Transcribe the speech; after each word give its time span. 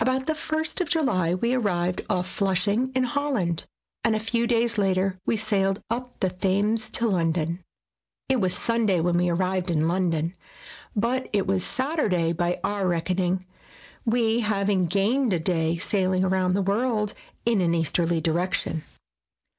About 0.00 0.24
the 0.24 0.34
first 0.34 0.80
of 0.80 0.88
July 0.88 1.34
we 1.34 1.52
arrived 1.52 2.00
off 2.08 2.26
Flushing 2.26 2.90
in 2.94 3.02
Holland 3.02 3.66
and 4.02 4.16
a 4.16 4.18
few 4.18 4.46
days 4.46 4.78
later 4.78 5.18
we 5.26 5.36
sailed 5.36 5.82
up 5.90 6.18
the 6.20 6.30
Thames 6.30 6.90
to 6.92 7.06
London. 7.06 7.60
It 8.30 8.40
was 8.40 8.56
Sunday 8.56 9.00
when 9.00 9.18
we 9.18 9.28
arrived 9.28 9.70
in 9.70 9.86
London, 9.86 10.32
but 10.96 11.28
it 11.30 11.46
was 11.46 11.62
Saturday 11.62 12.32
by 12.32 12.58
our 12.64 12.88
reckoning, 12.88 13.44
we 14.06 14.40
having 14.40 14.86
gained 14.86 15.34
a 15.34 15.38
day 15.38 15.76
sailing 15.76 16.26
round 16.26 16.56
the 16.56 16.62
world 16.62 17.12
in 17.44 17.60
an 17.60 17.74
easterly 17.74 18.18
direction. 18.22 18.82